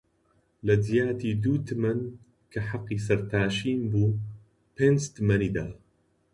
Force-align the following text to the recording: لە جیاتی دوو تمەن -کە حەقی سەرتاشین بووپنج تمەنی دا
لە 0.67 0.75
جیاتی 0.85 1.31
دوو 1.43 1.55
تمەن 1.69 1.99
-کە 2.09 2.59
حەقی 2.69 2.99
سەرتاشین 3.07 3.81
بووپنج 3.91 4.99
تمەنی 5.15 5.49
دا 5.55 5.67